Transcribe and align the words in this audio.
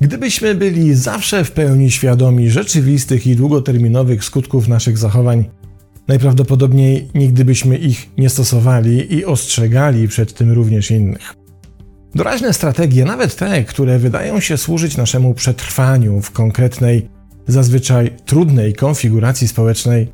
Gdybyśmy 0.00 0.54
byli 0.54 0.94
zawsze 0.94 1.44
w 1.44 1.52
pełni 1.52 1.90
świadomi 1.90 2.50
rzeczywistych 2.50 3.26
i 3.26 3.36
długoterminowych 3.36 4.24
skutków 4.24 4.68
naszych 4.68 4.98
zachowań, 4.98 5.44
najprawdopodobniej 6.08 7.08
nigdy 7.14 7.44
byśmy 7.44 7.76
ich 7.76 8.08
nie 8.18 8.28
stosowali 8.28 9.14
i 9.14 9.24
ostrzegali 9.24 10.08
przed 10.08 10.34
tym 10.34 10.52
również 10.52 10.90
innych. 10.90 11.34
Doraźne 12.14 12.52
strategie, 12.52 13.04
nawet 13.04 13.36
te, 13.36 13.64
które 13.64 13.98
wydają 13.98 14.40
się 14.40 14.56
służyć 14.56 14.96
naszemu 14.96 15.34
przetrwaniu 15.34 16.20
w 16.20 16.30
konkretnej, 16.30 17.08
zazwyczaj 17.46 18.10
trudnej 18.24 18.74
konfiguracji 18.74 19.48
społecznej, 19.48 20.12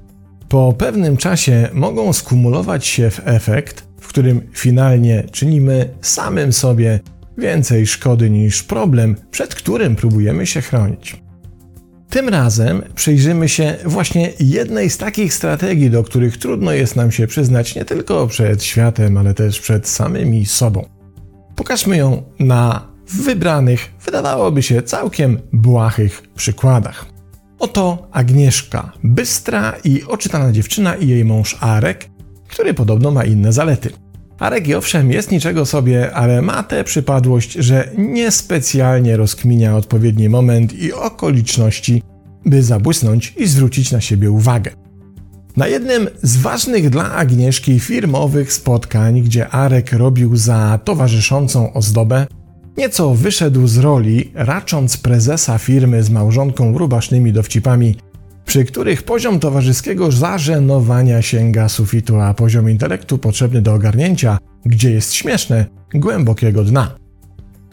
po 0.49 0.73
pewnym 0.79 1.17
czasie 1.17 1.69
mogą 1.73 2.13
skumulować 2.13 2.87
się 2.87 3.11
w 3.11 3.21
efekt, 3.25 3.85
w 4.01 4.09
którym 4.09 4.41
finalnie 4.55 5.25
czynimy 5.33 5.89
samym 6.01 6.53
sobie 6.53 7.01
więcej 7.39 7.87
szkody 7.87 8.31
niż 8.31 8.63
problem, 8.63 9.17
przed 9.31 9.55
którym 9.55 9.97
próbujemy 9.97 10.47
się 10.47 10.61
chronić. 10.61 11.23
Tym 12.11 12.29
razem 12.29 12.83
przyjrzymy 12.95 13.49
się 13.49 13.77
właśnie 13.85 14.33
jednej 14.41 14.91
z 14.91 14.99
takich 14.99 15.35
strategii, 15.35 15.91
do 15.91 16.03
których 16.03 16.37
trudno 16.37 16.73
jest 16.73 16.97
nam 16.97 17.13
się 17.13 17.27
przyznać 17.27 17.75
nie 17.75 17.85
tylko 17.85 18.27
przed 18.27 18.65
światem, 18.65 19.17
ale 19.17 19.35
też 19.35 19.61
przed 19.61 19.89
samymi 19.89 20.47
sobą. 20.47 20.89
Pokażmy 21.57 21.97
ją 21.97 22.23
na 22.39 22.89
wybranych, 23.09 23.93
wydawałoby 24.05 24.63
się 24.63 24.83
całkiem 24.83 25.39
błahych 25.53 26.23
przykładach. 26.35 27.12
Oto 27.63 28.09
Agnieszka, 28.13 28.93
bystra 29.05 29.75
i 29.85 30.03
oczytana 30.03 30.53
dziewczyna 30.53 30.95
i 30.95 31.09
jej 31.09 31.25
mąż 31.25 31.57
Arek, 31.61 32.09
który 32.49 32.75
podobno 32.75 33.11
ma 33.11 33.25
inne 33.25 33.53
zalety. 33.53 33.91
Arek 34.39 34.65
owszem 34.77 35.13
jest 35.13 35.31
niczego 35.31 35.67
sobie, 35.67 36.15
ale 36.15 36.43
ma 36.43 36.63
tę 36.63 36.85
przypadłość, 36.85 37.53
że 37.53 37.89
niespecjalnie 37.99 39.17
rozkminia 39.17 39.77
odpowiedni 39.77 40.29
moment 40.29 40.73
i 40.73 40.93
okoliczności, 40.93 42.03
by 42.47 42.63
zabłysnąć 42.63 43.35
i 43.37 43.47
zwrócić 43.47 43.93
na 43.93 44.01
siebie 44.01 44.31
uwagę. 44.31 44.71
Na 45.57 45.67
jednym 45.67 46.09
z 46.23 46.37
ważnych 46.37 46.91
dla 46.91 47.13
Agnieszki 47.13 47.81
firmowych 47.81 48.53
spotkań, 48.53 49.23
gdzie 49.23 49.49
Arek 49.49 49.93
robił 49.93 50.37
za 50.37 50.79
towarzyszącą 50.85 51.73
ozdobę, 51.73 52.27
nieco 52.77 53.15
wyszedł 53.15 53.67
z 53.67 53.79
roli, 53.79 54.33
racząc 54.35 54.97
prezesa 54.97 55.59
firmy 55.59 56.03
z 56.03 56.11
małżonką 56.11 56.79
rubasznymi 56.79 57.33
dowcipami, 57.33 57.97
przy 58.45 58.65
których 58.65 59.03
poziom 59.03 59.41
towarzyskiego 59.41 60.13
zażenowania 60.13 61.23
sięga 61.23 61.69
sufitu, 61.69 62.21
a 62.21 62.35
poziom 62.35 62.71
intelektu 62.71 63.19
potrzebny 63.19 63.63
do 63.63 63.75
ogarnięcia, 63.75 64.39
gdzie 64.65 64.91
jest 64.91 65.15
śmieszne, 65.15 65.67
głębokiego 65.95 66.65
dna. 66.65 66.97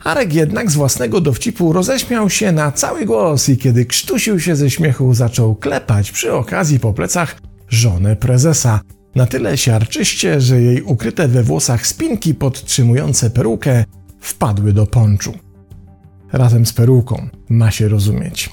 Arek 0.04 0.34
jednak 0.34 0.72
z 0.72 0.76
własnego 0.76 1.22
dowcipu 1.22 1.74
roześmiał 1.74 2.30
się 2.30 2.52
na 2.52 2.72
cały 2.72 3.06
głos 3.06 3.50
i 3.50 3.58
kiedy 3.58 3.86
krztusił 3.86 4.40
się 4.40 4.56
ze 4.56 4.70
śmiechu, 4.70 5.14
zaczął 5.14 5.56
klepać 5.56 6.12
przy 6.12 6.34
okazji 6.34 6.80
po 6.80 6.94
plecach 6.94 7.36
żonę 7.70 8.16
prezesa. 8.16 8.82
Na 9.16 9.26
tyle 9.26 9.58
siarczyście, 9.58 10.42
że 10.42 10.62
jej 10.62 10.82
ukryte 10.82 11.28
we 11.28 11.44
włosach 11.44 11.88
spinki 11.88 12.36
podtrzymujące 12.36 13.30
perukę 13.30 13.86
wpadły 14.20 14.74
do 14.74 14.88
ponczu. 14.88 15.34
Razem 16.34 16.66
z 16.66 16.74
peruką 16.74 17.28
ma 17.50 17.72
się 17.72 17.88
rozumieć. 17.88 18.50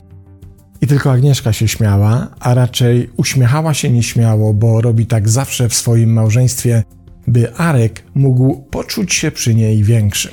I 0.80 0.86
tylko 0.86 1.12
Agnieszka 1.12 1.52
się 1.52 1.68
śmiała, 1.68 2.28
a 2.40 2.54
raczej 2.54 3.10
uśmiechała 3.16 3.74
się 3.74 3.90
nieśmiało, 3.90 4.54
bo 4.54 4.80
robi 4.80 5.06
tak 5.06 5.28
zawsze 5.28 5.68
w 5.68 5.74
swoim 5.74 6.12
małżeństwie, 6.12 6.82
by 7.26 7.54
Arek 7.54 8.04
mógł 8.14 8.56
poczuć 8.56 9.14
się 9.14 9.30
przy 9.30 9.54
niej 9.54 9.82
większy. 9.82 10.30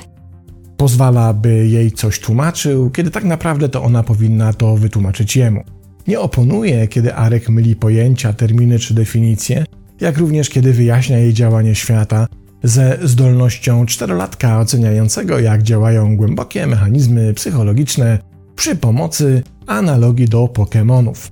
Pozwala, 0.76 1.32
by 1.32 1.68
jej 1.68 1.92
coś 1.92 2.20
tłumaczył, 2.20 2.90
kiedy 2.90 3.10
tak 3.10 3.24
naprawdę 3.24 3.68
to 3.68 3.82
ona 3.82 4.02
powinna 4.02 4.52
to 4.52 4.76
wytłumaczyć 4.76 5.36
jemu. 5.36 5.64
Nie 6.06 6.20
oponuje, 6.20 6.88
kiedy 6.88 7.14
Arek 7.14 7.48
myli 7.48 7.76
pojęcia, 7.76 8.32
terminy 8.32 8.78
czy 8.78 8.94
definicje, 8.94 9.64
jak 10.00 10.18
również 10.18 10.48
kiedy 10.48 10.72
wyjaśnia 10.72 11.18
jej 11.18 11.34
działanie 11.34 11.74
świata 11.74 12.26
ze 12.64 12.98
zdolnością 13.02 13.86
czterolatka 13.86 14.60
oceniającego, 14.60 15.38
jak 15.38 15.62
działają 15.62 16.16
głębokie 16.16 16.66
mechanizmy 16.66 17.34
psychologiczne 17.34 18.18
przy 18.56 18.76
pomocy 18.76 19.42
analogii 19.66 20.28
do 20.28 20.44
Pokémonów. 20.44 21.30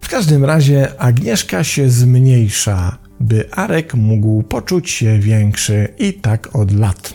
W 0.00 0.08
każdym 0.08 0.44
razie 0.44 1.00
Agnieszka 1.00 1.64
się 1.64 1.90
zmniejsza, 1.90 2.98
by 3.20 3.50
Arek 3.50 3.94
mógł 3.94 4.42
poczuć 4.42 4.90
się 4.90 5.18
większy 5.18 5.88
i 5.98 6.14
tak 6.14 6.56
od 6.56 6.72
lat. 6.72 7.14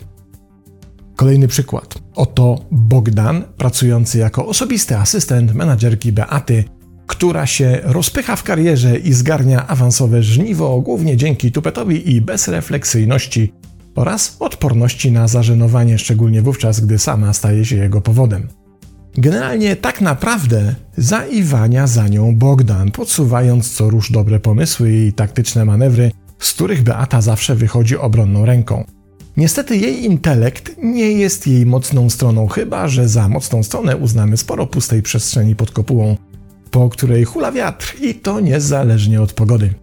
Kolejny 1.15 1.47
przykład. 1.47 1.95
Oto 2.15 2.65
Bogdan, 2.71 3.43
pracujący 3.57 4.17
jako 4.17 4.47
osobisty 4.47 4.97
asystent 4.97 5.53
menadżerki 5.53 6.11
Beaty, 6.11 6.63
która 7.23 7.45
się 7.45 7.79
rozpycha 7.83 8.35
w 8.35 8.43
karierze 8.43 8.97
i 8.97 9.13
zgarnia 9.13 9.67
awansowe 9.67 10.23
żniwo 10.23 10.81
głównie 10.81 11.17
dzięki 11.17 11.51
tupetowi 11.51 12.11
i 12.11 12.21
bezrefleksyjności 12.21 13.53
oraz 13.95 14.37
odporności 14.39 15.11
na 15.11 15.27
zażenowanie, 15.27 15.97
szczególnie 15.97 16.41
wówczas, 16.41 16.79
gdy 16.79 16.99
sama 16.99 17.33
staje 17.33 17.65
się 17.65 17.75
jego 17.75 18.01
powodem. 18.01 18.47
Generalnie 19.17 19.75
tak 19.75 20.01
naprawdę 20.01 20.75
zaiwania 20.97 21.87
za 21.87 22.07
nią 22.07 22.35
Bogdan, 22.35 22.91
podsuwając 22.91 23.71
co 23.71 23.89
rusz 23.89 24.11
dobre 24.11 24.39
pomysły 24.39 24.91
i 24.91 25.13
taktyczne 25.13 25.65
manewry, 25.65 26.11
z 26.39 26.53
których 26.53 26.83
Beata 26.83 27.21
zawsze 27.21 27.55
wychodzi 27.55 27.97
obronną 27.97 28.45
ręką. 28.45 28.83
Niestety 29.37 29.77
jej 29.77 30.05
intelekt 30.05 30.75
nie 30.77 31.11
jest 31.11 31.47
jej 31.47 31.65
mocną 31.65 32.09
stroną, 32.09 32.47
chyba 32.47 32.87
że 32.87 33.09
za 33.09 33.29
mocną 33.29 33.63
stronę 33.63 33.97
uznamy 33.97 34.37
sporo 34.37 34.67
pustej 34.67 35.01
przestrzeni 35.01 35.55
pod 35.55 35.71
kopułą, 35.71 36.17
po 36.73 36.89
której 36.89 37.23
hula 37.23 37.51
wiatr 37.51 37.95
i 38.01 38.15
to 38.15 38.39
niezależnie 38.39 39.21
od 39.21 39.33
pogody. 39.33 39.73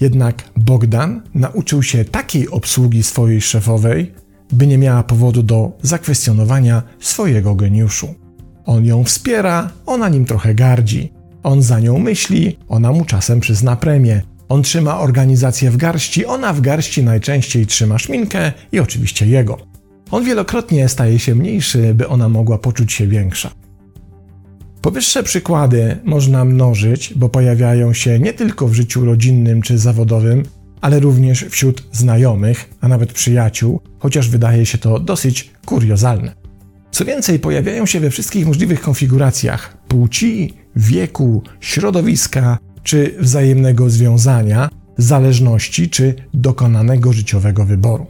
Jednak 0.00 0.50
Bogdan 0.56 1.22
nauczył 1.34 1.82
się 1.82 2.04
takiej 2.04 2.48
obsługi 2.48 3.02
swojej 3.02 3.40
szefowej, 3.40 4.12
by 4.52 4.66
nie 4.66 4.78
miała 4.78 5.02
powodu 5.02 5.42
do 5.42 5.72
zakwestionowania 5.82 6.82
swojego 7.00 7.54
geniuszu. 7.54 8.14
On 8.66 8.84
ją 8.84 9.04
wspiera, 9.04 9.70
ona 9.86 10.08
nim 10.08 10.24
trochę 10.24 10.54
gardzi. 10.54 11.12
On 11.42 11.62
za 11.62 11.80
nią 11.80 11.98
myśli, 11.98 12.58
ona 12.68 12.92
mu 12.92 13.04
czasem 13.04 13.40
przyzna 13.40 13.76
premię. 13.76 14.22
On 14.48 14.62
trzyma 14.62 14.98
organizację 14.98 15.70
w 15.70 15.76
garści, 15.76 16.26
ona 16.26 16.52
w 16.52 16.60
garści 16.60 17.02
najczęściej 17.02 17.66
trzyma 17.66 17.98
szminkę 17.98 18.52
i 18.72 18.80
oczywiście 18.80 19.26
jego. 19.26 19.58
On 20.10 20.24
wielokrotnie 20.24 20.88
staje 20.88 21.18
się 21.18 21.34
mniejszy, 21.34 21.94
by 21.94 22.08
ona 22.08 22.28
mogła 22.28 22.58
poczuć 22.58 22.92
się 22.92 23.06
większa. 23.06 23.65
Powyższe 24.86 25.22
przykłady 25.22 25.96
można 26.04 26.44
mnożyć, 26.44 27.14
bo 27.16 27.28
pojawiają 27.28 27.92
się 27.92 28.18
nie 28.18 28.32
tylko 28.32 28.68
w 28.68 28.74
życiu 28.74 29.04
rodzinnym 29.04 29.62
czy 29.62 29.78
zawodowym, 29.78 30.42
ale 30.80 31.00
również 31.00 31.44
wśród 31.50 31.82
znajomych, 31.92 32.70
a 32.80 32.88
nawet 32.88 33.12
przyjaciół, 33.12 33.80
chociaż 33.98 34.28
wydaje 34.28 34.66
się 34.66 34.78
to 34.78 35.00
dosyć 35.00 35.50
kuriozalne. 35.64 36.34
Co 36.90 37.04
więcej, 37.04 37.38
pojawiają 37.38 37.86
się 37.86 38.00
we 38.00 38.10
wszystkich 38.10 38.46
możliwych 38.46 38.80
konfiguracjach 38.80 39.76
płci, 39.88 40.54
wieku, 40.76 41.42
środowiska 41.60 42.58
czy 42.82 43.14
wzajemnego 43.20 43.90
związania, 43.90 44.68
zależności 44.98 45.90
czy 45.90 46.14
dokonanego 46.34 47.12
życiowego 47.12 47.64
wyboru. 47.64 48.06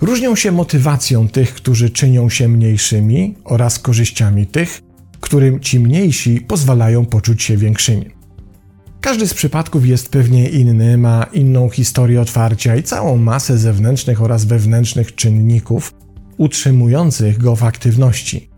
Różnią 0.00 0.36
się 0.36 0.52
motywacją 0.52 1.28
tych, 1.28 1.54
którzy 1.54 1.90
czynią 1.90 2.28
się 2.28 2.48
mniejszymi 2.48 3.34
oraz 3.44 3.78
korzyściami 3.78 4.46
tych, 4.46 4.83
którym 5.24 5.60
ci 5.60 5.80
mniejsi 5.80 6.40
pozwalają 6.40 7.06
poczuć 7.06 7.42
się 7.42 7.56
większymi. 7.56 8.10
Każdy 9.00 9.28
z 9.28 9.34
przypadków 9.34 9.86
jest 9.86 10.08
pewnie 10.08 10.48
inny, 10.48 10.98
ma 10.98 11.26
inną 11.32 11.68
historię 11.68 12.20
otwarcia 12.20 12.76
i 12.76 12.82
całą 12.82 13.16
masę 13.16 13.58
zewnętrznych 13.58 14.22
oraz 14.22 14.44
wewnętrznych 14.44 15.14
czynników, 15.14 15.94
utrzymujących 16.36 17.38
go 17.38 17.56
w 17.56 17.62
aktywności. 17.62 18.50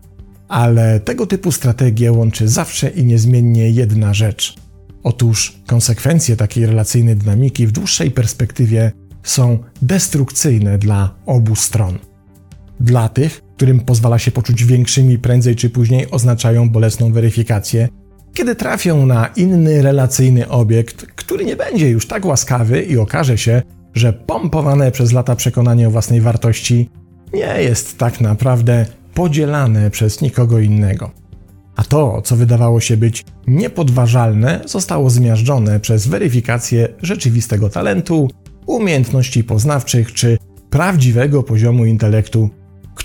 Ale 0.47 0.99
tego 0.99 1.27
typu 1.27 1.51
strategię 1.51 2.11
łączy 2.11 2.47
zawsze 2.47 2.89
i 2.89 3.05
niezmiennie 3.05 3.69
jedna 3.69 4.13
rzecz. 4.13 4.55
Otóż 5.03 5.57
konsekwencje 5.67 6.35
takiej 6.35 6.65
relacyjnej 6.65 7.15
dynamiki 7.15 7.67
w 7.67 7.71
dłuższej 7.71 8.11
perspektywie 8.11 8.91
są 9.23 9.59
destrukcyjne 9.81 10.77
dla 10.77 11.15
obu 11.25 11.55
stron. 11.55 11.99
Dla 12.79 13.09
tych, 13.09 13.41
którym 13.57 13.79
pozwala 13.79 14.19
się 14.19 14.31
poczuć 14.31 14.65
większymi 14.65 15.17
prędzej 15.17 15.55
czy 15.55 15.69
później, 15.69 16.11
oznaczają 16.11 16.69
bolesną 16.69 17.11
weryfikację, 17.13 17.89
kiedy 18.33 18.55
trafią 18.55 19.05
na 19.05 19.27
inny 19.27 19.81
relacyjny 19.81 20.49
obiekt, 20.49 21.05
który 21.05 21.45
nie 21.45 21.55
będzie 21.55 21.89
już 21.89 22.07
tak 22.07 22.25
łaskawy 22.25 22.83
i 22.83 22.97
okaże 22.97 23.37
się, 23.37 23.61
że 23.93 24.13
pompowane 24.13 24.91
przez 24.91 25.11
lata 25.11 25.35
przekonanie 25.35 25.87
o 25.87 25.91
własnej 25.91 26.21
wartości 26.21 26.89
nie 27.33 27.61
jest 27.61 27.97
tak 27.97 28.21
naprawdę 28.21 28.85
podzielane 29.13 29.91
przez 29.91 30.21
nikogo 30.21 30.59
innego. 30.59 31.11
a 31.75 31.83
to, 31.83 32.21
co 32.21 32.35
wydawało 32.35 32.79
się 32.79 32.97
być 32.97 33.25
niepodważalne, 33.47 34.61
zostało 34.65 35.09
zmiażdżone 35.09 35.79
przez 35.79 36.07
weryfikację 36.07 36.87
rzeczywistego 37.01 37.69
talentu, 37.69 38.29
umiejętności 38.65 39.43
poznawczych 39.43 40.13
czy 40.13 40.37
prawdziwego 40.69 41.43
poziomu 41.43 41.85
intelektu, 41.85 42.49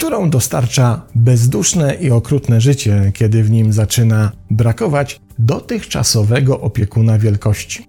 którą 0.02 0.30
dostarcza 0.30 1.02
bezduszne 1.14 1.94
i 1.94 2.10
okrutne 2.10 2.60
życie, 2.60 3.12
kiedy 3.14 3.42
w 3.42 3.50
nim 3.50 3.72
zaczyna 3.72 4.32
brakować 4.50 5.20
dotychczasowego 5.38 6.60
opiekuna 6.60 7.18
wielkości. 7.18 7.86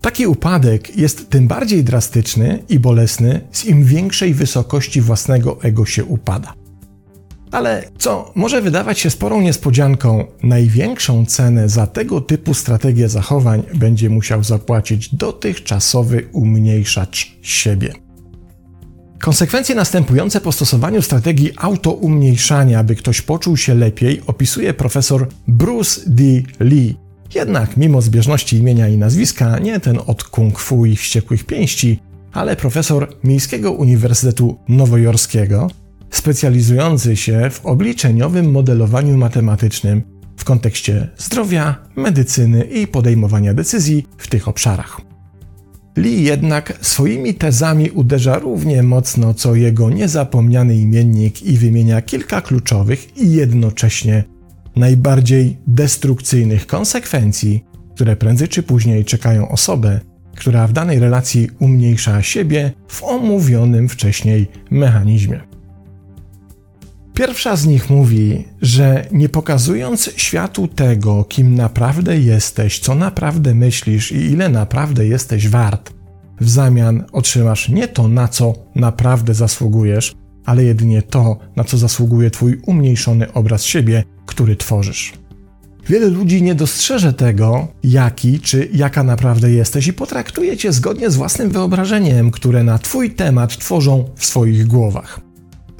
Taki 0.00 0.26
upadek 0.26 0.96
jest 0.96 1.30
tym 1.30 1.48
bardziej 1.48 1.84
drastyczny 1.84 2.62
i 2.68 2.78
bolesny, 2.78 3.40
z 3.52 3.64
im 3.64 3.84
większej 3.84 4.34
wysokości 4.34 5.00
własnego 5.00 5.62
ego 5.62 5.86
się 5.86 6.04
upada. 6.04 6.52
Ale 7.50 7.84
co 7.98 8.32
może 8.34 8.62
wydawać 8.62 8.98
się 8.98 9.10
sporą 9.10 9.40
niespodzianką, 9.40 10.24
największą 10.42 11.26
cenę 11.26 11.68
za 11.68 11.86
tego 11.86 12.20
typu 12.20 12.54
strategię 12.54 13.08
zachowań 13.08 13.62
będzie 13.74 14.10
musiał 14.10 14.44
zapłacić 14.44 15.14
dotychczasowy 15.14 16.28
umniejszacz 16.32 17.36
siebie. 17.42 18.05
Konsekwencje 19.26 19.74
następujące 19.74 20.40
po 20.40 20.52
stosowaniu 20.52 21.02
strategii 21.02 21.52
autoumniejszania, 21.56 22.78
aby 22.78 22.94
ktoś 22.94 23.22
poczuł 23.22 23.56
się 23.56 23.74
lepiej, 23.74 24.22
opisuje 24.26 24.74
profesor 24.74 25.28
Bruce 25.48 26.00
D. 26.06 26.22
Lee. 26.60 26.96
Jednak 27.34 27.76
mimo 27.76 28.02
zbieżności 28.02 28.56
imienia 28.56 28.88
i 28.88 28.98
nazwiska, 28.98 29.58
nie 29.58 29.80
ten 29.80 29.98
od 30.06 30.24
kung 30.24 30.58
fu 30.58 30.86
i 30.86 30.96
wściekłych 30.96 31.44
pięści, 31.44 32.00
ale 32.32 32.56
profesor 32.56 33.16
Miejskiego 33.24 33.72
Uniwersytetu 33.72 34.58
Nowojorskiego, 34.68 35.70
specjalizujący 36.10 37.16
się 37.16 37.50
w 37.50 37.66
obliczeniowym 37.66 38.50
modelowaniu 38.50 39.16
matematycznym 39.16 40.02
w 40.36 40.44
kontekście 40.44 41.08
zdrowia, 41.18 41.76
medycyny 41.96 42.64
i 42.64 42.86
podejmowania 42.86 43.54
decyzji 43.54 44.06
w 44.18 44.28
tych 44.28 44.48
obszarach. 44.48 45.05
Lee 45.96 46.22
jednak 46.22 46.78
swoimi 46.80 47.34
tezami 47.34 47.90
uderza 47.90 48.38
równie 48.38 48.82
mocno 48.82 49.34
co 49.34 49.54
jego 49.54 49.90
niezapomniany 49.90 50.76
imiennik 50.76 51.42
i 51.42 51.58
wymienia 51.58 52.02
kilka 52.02 52.40
kluczowych 52.40 53.16
i 53.16 53.32
jednocześnie 53.32 54.24
najbardziej 54.76 55.56
destrukcyjnych 55.66 56.66
konsekwencji, 56.66 57.64
które 57.94 58.16
prędzej 58.16 58.48
czy 58.48 58.62
później 58.62 59.04
czekają 59.04 59.48
osobę, 59.48 60.00
która 60.36 60.66
w 60.66 60.72
danej 60.72 60.98
relacji 60.98 61.48
umniejsza 61.58 62.22
siebie 62.22 62.72
w 62.88 63.04
omówionym 63.04 63.88
wcześniej 63.88 64.46
mechanizmie. 64.70 65.55
Pierwsza 67.16 67.56
z 67.56 67.66
nich 67.66 67.90
mówi, 67.90 68.44
że 68.62 69.06
nie 69.12 69.28
pokazując 69.28 70.10
światu 70.16 70.68
tego, 70.68 71.24
kim 71.24 71.54
naprawdę 71.54 72.18
jesteś, 72.18 72.78
co 72.78 72.94
naprawdę 72.94 73.54
myślisz 73.54 74.12
i 74.12 74.16
ile 74.16 74.48
naprawdę 74.48 75.06
jesteś 75.06 75.48
wart, 75.48 75.92
w 76.40 76.50
zamian 76.50 77.04
otrzymasz 77.12 77.68
nie 77.68 77.88
to, 77.88 78.08
na 78.08 78.28
co 78.28 78.54
naprawdę 78.74 79.34
zasługujesz, 79.34 80.14
ale 80.44 80.64
jedynie 80.64 81.02
to, 81.02 81.38
na 81.56 81.64
co 81.64 81.78
zasługuje 81.78 82.30
Twój 82.30 82.60
umniejszony 82.66 83.32
obraz 83.32 83.64
siebie, 83.64 84.04
który 84.26 84.56
tworzysz. 84.56 85.12
Wiele 85.88 86.06
ludzi 86.06 86.42
nie 86.42 86.54
dostrzeże 86.54 87.12
tego, 87.12 87.68
jaki 87.84 88.40
czy 88.40 88.68
jaka 88.72 89.02
naprawdę 89.02 89.50
jesteś 89.50 89.86
i 89.86 89.92
potraktuje 89.92 90.56
cię 90.56 90.72
zgodnie 90.72 91.10
z 91.10 91.16
własnym 91.16 91.50
wyobrażeniem, 91.50 92.30
które 92.30 92.62
na 92.62 92.78
Twój 92.78 93.10
temat 93.10 93.58
tworzą 93.58 94.04
w 94.16 94.26
swoich 94.26 94.66
głowach. 94.66 95.25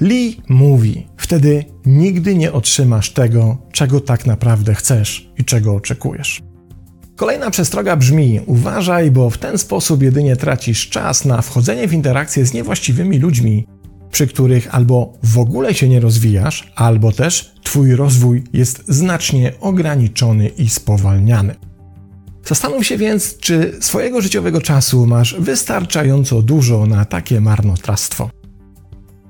Lee 0.01 0.41
mówi: 0.49 1.07
Wtedy 1.17 1.65
nigdy 1.85 2.35
nie 2.35 2.53
otrzymasz 2.53 3.11
tego, 3.11 3.57
czego 3.71 3.99
tak 3.99 4.25
naprawdę 4.25 4.75
chcesz 4.75 5.29
i 5.37 5.45
czego 5.45 5.75
oczekujesz. 5.75 6.41
Kolejna 7.15 7.51
przestroga 7.51 7.95
brzmi: 7.95 8.39
uważaj, 8.45 9.11
bo 9.11 9.29
w 9.29 9.37
ten 9.37 9.57
sposób 9.57 10.03
jedynie 10.03 10.35
tracisz 10.35 10.89
czas 10.89 11.25
na 11.25 11.41
wchodzenie 11.41 11.87
w 11.87 11.93
interakcje 11.93 12.45
z 12.45 12.53
niewłaściwymi 12.53 13.19
ludźmi, 13.19 13.67
przy 14.11 14.27
których 14.27 14.75
albo 14.75 15.13
w 15.23 15.37
ogóle 15.37 15.73
się 15.73 15.89
nie 15.89 15.99
rozwijasz, 15.99 16.71
albo 16.75 17.11
też 17.11 17.53
Twój 17.63 17.95
rozwój 17.95 18.43
jest 18.53 18.83
znacznie 18.87 19.53
ograniczony 19.59 20.47
i 20.47 20.69
spowalniany. 20.69 21.55
Zastanów 22.45 22.85
się 22.85 22.97
więc, 22.97 23.37
czy 23.37 23.77
swojego 23.79 24.21
życiowego 24.21 24.61
czasu 24.61 25.05
masz 25.05 25.35
wystarczająco 25.39 26.41
dużo 26.41 26.85
na 26.85 27.05
takie 27.05 27.41
marnotrawstwo. 27.41 28.29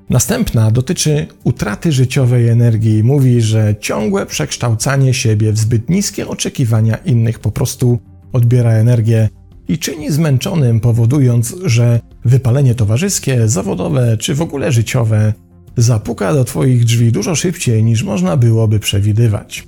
Następna 0.10 0.72
dotyczy 0.72 1.28
utraty 1.44 1.92
życiowej 1.92 2.50
energii. 2.50 3.04
Mówi, 3.04 3.42
że 3.42 3.76
ciągłe 3.80 4.26
przekształcanie 4.26 5.14
siebie 5.14 5.52
w 5.54 5.58
zbyt 5.58 5.90
niskie 5.90 6.28
oczekiwania 6.28 6.96
innych 6.96 7.40
po 7.40 7.52
prostu 7.52 8.00
odbiera 8.34 8.72
energię 8.72 9.30
i 9.68 9.78
czyni 9.78 10.12
zmęczonym, 10.12 10.80
powodując, 10.80 11.56
że 11.66 12.00
wypalenie 12.26 12.76
towarzyskie, 12.76 13.48
zawodowe 13.48 14.18
czy 14.18 14.36
w 14.36 14.42
ogóle 14.42 14.72
życiowe 14.72 15.34
zapuka 15.78 16.34
do 16.34 16.44
Twoich 16.44 16.86
drzwi 16.86 17.12
dużo 17.12 17.36
szybciej 17.36 17.84
niż 17.84 18.04
można 18.04 18.38
byłoby 18.38 18.80
przewidywać. 18.80 19.68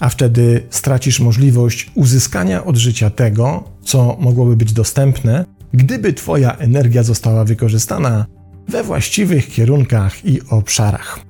A 0.00 0.08
wtedy 0.08 0.62
stracisz 0.70 1.20
możliwość 1.20 1.90
uzyskania 1.94 2.64
od 2.64 2.76
życia 2.76 3.10
tego, 3.10 3.64
co 3.84 4.16
mogłoby 4.20 4.56
być 4.56 4.72
dostępne, 4.72 5.44
gdyby 5.74 6.12
Twoja 6.12 6.56
energia 6.56 7.02
została 7.02 7.44
wykorzystana 7.44 8.26
we 8.68 8.82
właściwych 8.82 9.48
kierunkach 9.48 10.24
i 10.24 10.40
obszarach. 10.50 11.20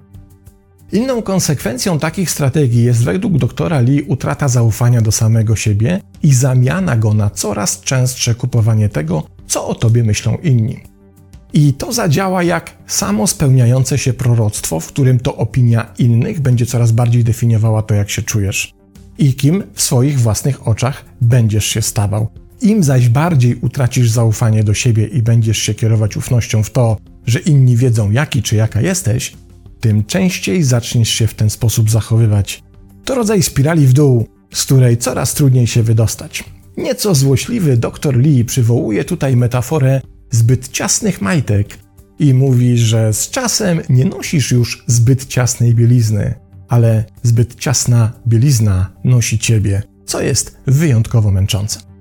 Inną 0.93 1.23
konsekwencją 1.23 1.99
takich 1.99 2.31
strategii 2.31 2.85
jest 2.85 3.05
według 3.05 3.39
doktora 3.39 3.81
Lee 3.81 4.03
utrata 4.03 4.49
zaufania 4.49 5.01
do 5.01 5.13
samego 5.13 5.57
siebie 5.57 6.01
i 6.23 6.35
zamiana 6.35 6.97
go 6.97 7.15
na 7.15 7.31
coraz 7.31 7.81
częstsze 7.81 8.35
kupowanie 8.35 8.89
tego, 8.89 9.23
co 9.47 9.67
o 9.67 9.75
tobie 9.75 10.05
myślą 10.05 10.37
inni. 10.43 10.81
I 11.53 11.73
to 11.73 11.93
zadziała 11.93 12.43
jak 12.43 12.77
samo 12.87 13.27
spełniające 13.27 13.99
się 13.99 14.13
proroctwo, 14.13 14.81
w 14.81 14.87
którym 14.87 15.21
to 15.21 15.37
opinia 15.37 15.93
innych 15.99 16.41
będzie 16.41 16.67
coraz 16.67 16.93
bardziej 16.93 17.25
definiowała 17.25 17.83
to, 17.83 17.95
jak 17.95 18.11
się 18.11 18.23
czujesz 18.23 18.75
i 19.19 19.35
kim 19.35 19.63
w 19.75 19.83
swoich 19.83 20.21
własnych 20.21 20.69
oczach 20.69 21.05
będziesz 21.21 21.67
się 21.67 21.83
stawał. 21.83 22.29
Im 22.61 22.83
zaś 22.83 23.09
bardziej 23.09 23.55
utracisz 23.55 24.11
zaufanie 24.11 24.65
do 24.65 24.75
siebie 24.75 25.07
i 25.07 25.23
będziesz 25.23 25.59
się 25.59 25.75
kierować 25.75 26.17
ufnością 26.17 26.63
w 26.63 26.71
to, 26.71 26.97
że 27.27 27.39
inni 27.39 27.77
wiedzą, 27.77 28.11
jaki 28.11 28.43
czy 28.43 28.57
jaka 28.57 28.81
jesteś, 28.81 29.33
tym 29.81 30.05
częściej 30.05 30.63
zaczniesz 30.63 31.09
się 31.09 31.27
w 31.27 31.35
ten 31.35 31.51
sposób 31.51 31.91
zachowywać. 31.91 32.63
To 33.05 33.15
rodzaj 33.15 33.43
spirali 33.43 33.87
w 33.87 33.93
dół, 33.93 34.29
z 34.55 34.65
której 34.65 34.97
coraz 34.97 35.35
trudniej 35.35 35.67
się 35.67 35.83
wydostać. 35.83 36.45
Nieco 36.77 37.15
złośliwy 37.15 37.77
dr 37.77 38.17
Lee 38.17 38.45
przywołuje 38.45 39.05
tutaj 39.05 39.37
metaforę 39.37 40.01
zbyt 40.31 40.69
ciasnych 40.69 41.21
majtek 41.21 41.79
i 42.19 42.35
mówi, 42.35 42.79
że 42.79 43.13
z 43.13 43.31
czasem 43.31 43.81
nie 43.89 44.05
nosisz 44.05 44.51
już 44.51 44.85
zbyt 44.87 45.27
ciasnej 45.27 45.75
bielizny, 45.75 46.35
ale 46.69 47.05
zbyt 47.23 47.55
ciasna 47.55 48.13
bielizna 48.29 48.91
nosi 49.05 49.39
ciebie, 49.39 49.83
co 50.05 50.23
jest 50.23 50.57
wyjątkowo 50.67 51.31
męczące. 51.31 51.92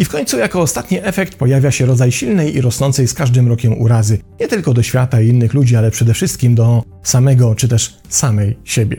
I 0.00 0.04
w 0.04 0.08
końcu 0.08 0.38
jako 0.38 0.60
ostatni 0.60 0.98
efekt 1.02 1.34
pojawia 1.34 1.70
się 1.70 1.86
rodzaj 1.86 2.12
silnej 2.12 2.56
i 2.56 2.60
rosnącej 2.60 3.08
z 3.08 3.14
każdym 3.14 3.48
rokiem 3.48 3.80
urazy, 3.80 4.18
nie 4.40 4.48
tylko 4.48 4.74
do 4.74 4.82
świata 4.82 5.20
i 5.20 5.28
innych 5.28 5.54
ludzi, 5.54 5.76
ale 5.76 5.90
przede 5.90 6.14
wszystkim 6.14 6.54
do 6.54 6.82
samego 7.02 7.54
czy 7.54 7.68
też 7.68 7.96
samej 8.08 8.58
siebie. 8.64 8.96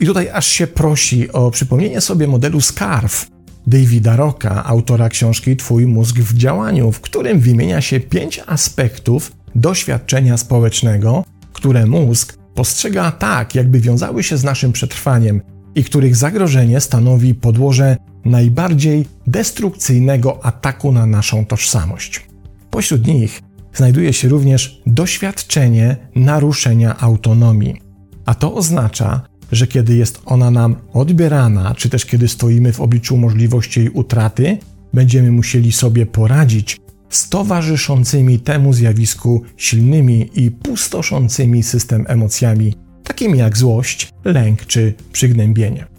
I 0.00 0.06
tutaj 0.06 0.28
aż 0.28 0.46
się 0.46 0.66
prosi 0.66 1.32
o 1.32 1.50
przypomnienie 1.50 2.00
sobie 2.00 2.26
modelu 2.26 2.60
SCARF 2.60 3.26
Davida 3.66 4.16
Rocka, 4.16 4.64
autora 4.64 5.08
książki 5.08 5.56
Twój 5.56 5.86
mózg 5.86 6.16
w 6.16 6.36
działaniu, 6.36 6.92
w 6.92 7.00
którym 7.00 7.40
wymienia 7.40 7.80
się 7.80 8.00
pięć 8.00 8.40
aspektów 8.46 9.32
doświadczenia 9.54 10.36
społecznego, 10.36 11.24
które 11.52 11.86
mózg 11.86 12.38
postrzega 12.54 13.10
tak, 13.10 13.54
jakby 13.54 13.80
wiązały 13.80 14.22
się 14.22 14.36
z 14.36 14.44
naszym 14.44 14.72
przetrwaniem 14.72 15.40
i 15.74 15.84
których 15.84 16.16
zagrożenie 16.16 16.80
stanowi 16.80 17.34
podłoże 17.34 17.96
najbardziej 18.24 19.06
destrukcyjnego 19.26 20.44
ataku 20.44 20.92
na 20.92 21.06
naszą 21.06 21.46
tożsamość. 21.46 22.26
Pośród 22.70 23.06
nich 23.06 23.42
znajduje 23.74 24.12
się 24.12 24.28
również 24.28 24.82
doświadczenie 24.86 25.96
naruszenia 26.16 26.98
autonomii, 26.98 27.80
a 28.26 28.34
to 28.34 28.54
oznacza, 28.54 29.20
że 29.52 29.66
kiedy 29.66 29.96
jest 29.96 30.22
ona 30.24 30.50
nam 30.50 30.76
odbierana, 30.92 31.74
czy 31.74 31.88
też 31.88 32.06
kiedy 32.06 32.28
stoimy 32.28 32.72
w 32.72 32.80
obliczu 32.80 33.16
możliwości 33.16 33.80
jej 33.80 33.90
utraty, 33.90 34.58
będziemy 34.92 35.32
musieli 35.32 35.72
sobie 35.72 36.06
poradzić 36.06 36.80
z 37.10 37.28
towarzyszącymi 37.28 38.38
temu 38.38 38.72
zjawisku 38.72 39.42
silnymi 39.56 40.30
i 40.34 40.50
pustoszącymi 40.50 41.62
system 41.62 42.04
emocjami, 42.08 42.74
takimi 43.04 43.38
jak 43.38 43.56
złość, 43.56 44.12
lęk 44.24 44.66
czy 44.66 44.94
przygnębienie. 45.12 45.93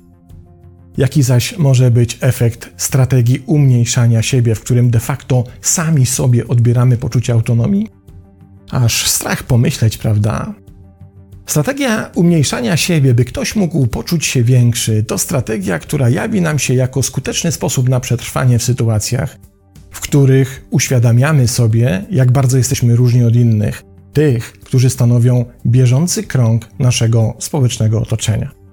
Jaki 0.98 1.24
zaś 1.24 1.58
może 1.58 1.92
być 1.92 2.18
efekt 2.22 2.74
strategii 2.78 3.44
umniejszania 3.46 4.22
siebie, 4.22 4.56
w 4.56 4.62
którym 4.62 4.90
de 4.90 5.00
facto 5.00 5.44
sami 5.62 6.06
sobie 6.06 6.48
odbieramy 6.48 6.98
poczucie 6.98 7.34
autonomii? 7.34 7.88
Aż 8.72 9.08
strach 9.08 9.44
pomyśleć, 9.44 9.98
prawda? 9.98 10.54
Strategia 11.46 12.12
umniejszania 12.16 12.78
siebie, 12.78 13.14
by 13.14 13.26
ktoś 13.26 13.56
mógł 13.56 13.88
poczuć 13.88 14.26
się 14.26 14.44
większy, 14.44 15.04
to 15.04 15.18
strategia, 15.18 15.80
która 15.80 16.10
jawi 16.10 16.42
nam 16.42 16.60
się 16.60 16.74
jako 16.74 17.04
skuteczny 17.04 17.52
sposób 17.52 17.90
na 17.90 18.00
przetrwanie 18.00 18.60
w 18.60 18.64
sytuacjach, 18.64 19.38
w 19.92 20.00
których 20.00 20.66
uświadamiamy 20.70 21.48
sobie, 21.48 22.06
jak 22.12 22.32
bardzo 22.32 22.58
jesteśmy 22.58 22.96
różni 22.96 23.24
od 23.24 23.36
innych, 23.36 23.84
tych, 24.14 24.52
którzy 24.52 24.90
stanowią 24.90 25.46
bieżący 25.66 26.24
krąg 26.24 26.70
naszego 26.80 27.34
społecznego 27.40 28.02
otoczenia. 28.02 28.65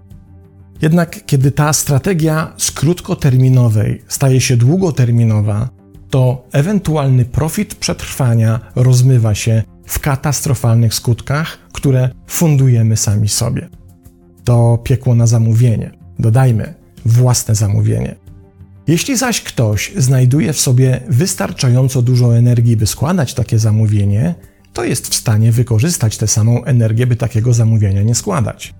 Jednak 0.83 1.27
kiedy 1.27 1.51
ta 1.51 1.73
strategia 1.73 2.53
z 2.57 2.71
krótkoterminowej 2.71 4.03
staje 4.09 4.41
się 4.41 4.57
długoterminowa, 4.57 5.69
to 6.11 6.49
ewentualny 6.53 7.25
profit 7.25 7.75
przetrwania 7.75 8.61
rozmywa 8.75 9.35
się 9.35 9.63
w 9.87 9.99
katastrofalnych 9.99 10.95
skutkach, 10.95 11.59
które 11.73 12.11
fundujemy 12.27 12.97
sami 12.97 13.29
sobie. 13.29 13.69
To 14.45 14.79
piekło 14.85 15.15
na 15.15 15.27
zamówienie. 15.27 15.91
Dodajmy 16.19 16.75
własne 17.05 17.55
zamówienie. 17.55 18.15
Jeśli 18.87 19.17
zaś 19.17 19.41
ktoś 19.41 19.93
znajduje 19.97 20.53
w 20.53 20.61
sobie 20.61 21.01
wystarczająco 21.09 22.03
dużo 22.03 22.37
energii, 22.37 22.77
by 22.77 22.87
składać 22.87 23.35
takie 23.35 23.59
zamówienie, 23.59 24.35
to 24.73 24.85
jest 24.85 25.09
w 25.09 25.15
stanie 25.15 25.53
wykorzystać 25.53 26.17
tę 26.17 26.27
samą 26.27 26.65
energię, 26.65 27.07
by 27.07 27.17
takiego 27.17 27.53
zamówienia 27.53 28.03
nie 28.03 28.15
składać. 28.15 28.75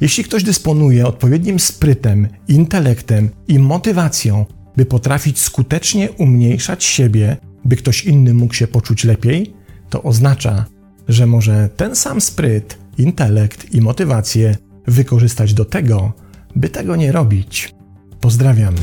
Jeśli 0.00 0.24
ktoś 0.24 0.42
dysponuje 0.42 1.06
odpowiednim 1.06 1.58
sprytem, 1.60 2.28
intelektem 2.48 3.30
i 3.48 3.58
motywacją, 3.58 4.46
by 4.76 4.84
potrafić 4.84 5.38
skutecznie 5.38 6.10
umniejszać 6.10 6.84
siebie, 6.84 7.36
by 7.64 7.76
ktoś 7.76 8.04
inny 8.04 8.34
mógł 8.34 8.54
się 8.54 8.66
poczuć 8.66 9.04
lepiej, 9.04 9.54
to 9.90 10.02
oznacza, 10.02 10.64
że 11.08 11.26
może 11.26 11.68
ten 11.76 11.96
sam 11.96 12.20
spryt, 12.20 12.78
intelekt 12.98 13.74
i 13.74 13.80
motywację 13.80 14.56
wykorzystać 14.86 15.54
do 15.54 15.64
tego, 15.64 16.12
by 16.56 16.68
tego 16.68 16.96
nie 16.96 17.12
robić. 17.12 17.74
Pozdrawiam. 18.20 18.74